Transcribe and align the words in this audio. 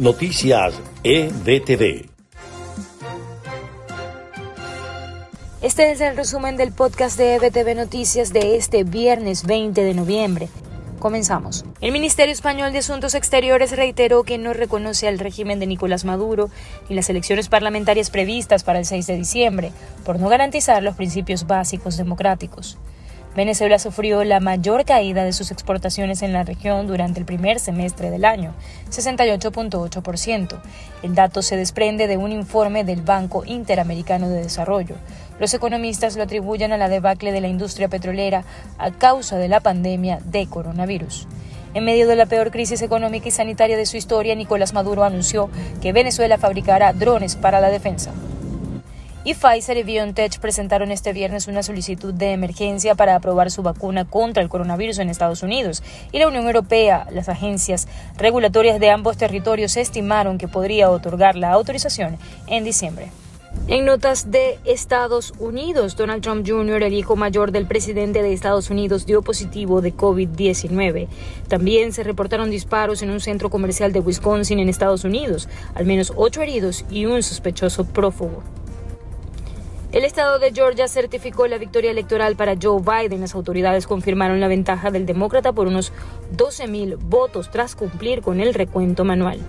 Noticias 0.00 0.80
EBTV. 1.04 2.08
Este 5.60 5.92
es 5.92 6.00
el 6.00 6.16
resumen 6.16 6.56
del 6.56 6.72
podcast 6.72 7.18
de 7.18 7.34
EBTV 7.34 7.76
Noticias 7.76 8.32
de 8.32 8.56
este 8.56 8.84
viernes 8.84 9.44
20 9.44 9.84
de 9.84 9.92
noviembre. 9.92 10.48
Comenzamos. 11.00 11.66
El 11.82 11.92
Ministerio 11.92 12.32
Español 12.32 12.72
de 12.72 12.78
Asuntos 12.78 13.14
Exteriores 13.14 13.76
reiteró 13.76 14.22
que 14.22 14.38
no 14.38 14.54
reconoce 14.54 15.06
al 15.06 15.18
régimen 15.18 15.60
de 15.60 15.66
Nicolás 15.66 16.06
Maduro 16.06 16.48
ni 16.88 16.96
las 16.96 17.10
elecciones 17.10 17.50
parlamentarias 17.50 18.08
previstas 18.08 18.64
para 18.64 18.78
el 18.78 18.86
6 18.86 19.06
de 19.06 19.16
diciembre, 19.18 19.70
por 20.06 20.18
no 20.18 20.30
garantizar 20.30 20.82
los 20.82 20.96
principios 20.96 21.46
básicos 21.46 21.98
democráticos. 21.98 22.78
Venezuela 23.36 23.78
sufrió 23.78 24.24
la 24.24 24.40
mayor 24.40 24.84
caída 24.84 25.22
de 25.22 25.32
sus 25.32 25.52
exportaciones 25.52 26.22
en 26.22 26.32
la 26.32 26.42
región 26.42 26.88
durante 26.88 27.20
el 27.20 27.26
primer 27.26 27.60
semestre 27.60 28.10
del 28.10 28.24
año, 28.24 28.54
68.8%. 28.90 30.60
El 31.04 31.14
dato 31.14 31.40
se 31.40 31.56
desprende 31.56 32.08
de 32.08 32.16
un 32.16 32.32
informe 32.32 32.82
del 32.82 33.02
Banco 33.02 33.44
Interamericano 33.46 34.28
de 34.28 34.42
Desarrollo. 34.42 34.96
Los 35.38 35.54
economistas 35.54 36.16
lo 36.16 36.24
atribuyen 36.24 36.72
a 36.72 36.76
la 36.76 36.88
debacle 36.88 37.30
de 37.30 37.40
la 37.40 37.46
industria 37.46 37.86
petrolera 37.86 38.42
a 38.78 38.90
causa 38.90 39.38
de 39.38 39.48
la 39.48 39.60
pandemia 39.60 40.18
de 40.24 40.48
coronavirus. 40.48 41.28
En 41.72 41.84
medio 41.84 42.08
de 42.08 42.16
la 42.16 42.26
peor 42.26 42.50
crisis 42.50 42.82
económica 42.82 43.28
y 43.28 43.30
sanitaria 43.30 43.76
de 43.76 43.86
su 43.86 43.96
historia, 43.96 44.34
Nicolás 44.34 44.72
Maduro 44.72 45.04
anunció 45.04 45.50
que 45.80 45.92
Venezuela 45.92 46.36
fabricará 46.36 46.92
drones 46.92 47.36
para 47.36 47.60
la 47.60 47.70
defensa 47.70 48.10
y 49.22 49.34
Pfizer 49.34 49.76
y 49.76 49.82
BioNTech 49.82 50.38
presentaron 50.38 50.90
este 50.90 51.12
viernes 51.12 51.46
una 51.46 51.62
solicitud 51.62 52.14
de 52.14 52.32
emergencia 52.32 52.94
para 52.94 53.14
aprobar 53.14 53.50
su 53.50 53.62
vacuna 53.62 54.06
contra 54.06 54.42
el 54.42 54.48
coronavirus 54.48 54.98
en 54.98 55.10
Estados 55.10 55.42
Unidos 55.42 55.82
y 56.10 56.18
la 56.18 56.28
Unión 56.28 56.46
Europea. 56.46 57.06
Las 57.10 57.28
agencias 57.28 57.86
regulatorias 58.16 58.80
de 58.80 58.90
ambos 58.90 59.18
territorios 59.18 59.76
estimaron 59.76 60.38
que 60.38 60.48
podría 60.48 60.90
otorgar 60.90 61.36
la 61.36 61.52
autorización 61.52 62.16
en 62.46 62.64
diciembre. 62.64 63.10
En 63.66 63.84
notas 63.84 64.30
de 64.30 64.58
Estados 64.64 65.32
Unidos, 65.38 65.96
Donald 65.96 66.22
Trump 66.22 66.46
Jr., 66.48 66.82
el 66.84 66.94
hijo 66.94 67.16
mayor 67.16 67.52
del 67.52 67.66
presidente 67.66 68.22
de 68.22 68.32
Estados 68.32 68.70
Unidos, 68.70 69.06
dio 69.06 69.22
positivo 69.22 69.80
de 69.80 69.94
COVID-19. 69.94 71.08
También 71.48 71.92
se 71.92 72.04
reportaron 72.04 72.50
disparos 72.50 73.02
en 73.02 73.10
un 73.10 73.20
centro 73.20 73.50
comercial 73.50 73.92
de 73.92 74.00
Wisconsin 74.00 74.60
en 74.60 74.68
Estados 74.68 75.04
Unidos, 75.04 75.48
al 75.74 75.84
menos 75.84 76.12
ocho 76.16 76.42
heridos 76.42 76.84
y 76.90 77.06
un 77.06 77.22
sospechoso 77.22 77.84
prófugo. 77.84 78.42
El 79.92 80.04
estado 80.04 80.38
de 80.38 80.52
Georgia 80.52 80.86
certificó 80.86 81.48
la 81.48 81.58
victoria 81.58 81.90
electoral 81.90 82.36
para 82.36 82.54
Joe 82.60 82.80
Biden. 82.80 83.22
Las 83.22 83.34
autoridades 83.34 83.88
confirmaron 83.88 84.38
la 84.38 84.46
ventaja 84.46 84.92
del 84.92 85.04
demócrata 85.04 85.52
por 85.52 85.66
unos 85.66 85.92
12.000 86.36 86.96
votos 86.96 87.50
tras 87.50 87.74
cumplir 87.74 88.22
con 88.22 88.38
el 88.38 88.54
recuento 88.54 89.04
manual. 89.04 89.40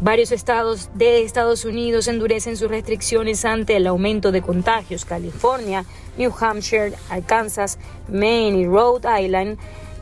Varios 0.00 0.32
estados 0.32 0.90
de 0.94 1.22
Estados 1.22 1.64
Unidos 1.64 2.08
endurecen 2.08 2.56
sus 2.56 2.68
restricciones 2.68 3.44
ante 3.44 3.76
el 3.76 3.86
aumento 3.86 4.32
de 4.32 4.42
contagios. 4.42 5.04
California, 5.04 5.84
New 6.16 6.32
Hampshire, 6.40 6.94
Arkansas, 7.10 7.78
Maine 8.08 8.58
y 8.58 8.66
Rhode 8.66 9.22
Island 9.22 9.58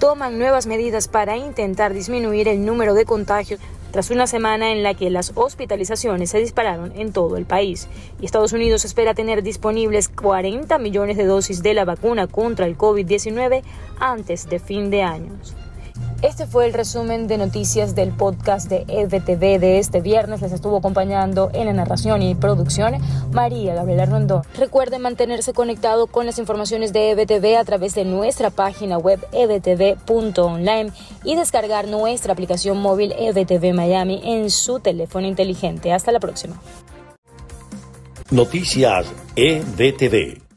toman 0.00 0.38
nuevas 0.38 0.66
medidas 0.66 1.08
para 1.08 1.36
intentar 1.36 1.92
disminuir 1.92 2.48
el 2.48 2.64
número 2.64 2.94
de 2.94 3.04
contagios 3.04 3.60
tras 3.90 4.10
una 4.10 4.26
semana 4.26 4.72
en 4.72 4.82
la 4.82 4.94
que 4.94 5.10
las 5.10 5.32
hospitalizaciones 5.34 6.30
se 6.30 6.38
dispararon 6.38 6.92
en 6.96 7.12
todo 7.12 7.36
el 7.36 7.44
país. 7.44 7.88
Y 8.20 8.26
Estados 8.26 8.52
Unidos 8.52 8.84
espera 8.84 9.14
tener 9.14 9.42
disponibles 9.42 10.08
40 10.08 10.78
millones 10.78 11.16
de 11.16 11.24
dosis 11.24 11.62
de 11.62 11.74
la 11.74 11.84
vacuna 11.84 12.26
contra 12.26 12.66
el 12.66 12.76
COVID-19 12.76 13.62
antes 13.98 14.48
de 14.48 14.58
fin 14.58 14.90
de 14.90 15.02
año. 15.02 15.32
Este 16.20 16.48
fue 16.48 16.66
el 16.66 16.72
resumen 16.72 17.28
de 17.28 17.38
noticias 17.38 17.94
del 17.94 18.10
podcast 18.10 18.68
de 18.68 18.84
EBTV 18.88 19.60
de 19.60 19.78
este 19.78 20.00
viernes. 20.00 20.42
Les 20.42 20.50
estuvo 20.50 20.78
acompañando 20.78 21.48
en 21.54 21.66
la 21.66 21.72
narración 21.72 22.22
y 22.22 22.34
producción 22.34 22.94
María 23.32 23.76
Gabriela 23.76 24.04
Rondón. 24.04 24.42
Recuerden 24.56 25.00
mantenerse 25.00 25.52
conectado 25.52 26.08
con 26.08 26.26
las 26.26 26.40
informaciones 26.40 26.92
de 26.92 27.12
EBTV 27.12 27.56
a 27.56 27.64
través 27.64 27.94
de 27.94 28.04
nuestra 28.04 28.50
página 28.50 28.98
web 28.98 29.24
ebtv.online 29.30 30.90
y 31.22 31.36
descargar 31.36 31.86
nuestra 31.86 32.32
aplicación 32.32 32.78
móvil 32.78 33.14
EBTV 33.16 33.72
Miami 33.72 34.20
en 34.24 34.50
su 34.50 34.80
teléfono 34.80 35.28
inteligente. 35.28 35.92
Hasta 35.92 36.10
la 36.10 36.18
próxima. 36.18 36.60
Noticias 38.32 39.06
EBTV. 39.36 40.47